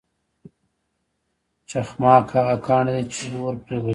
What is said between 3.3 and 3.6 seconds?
اور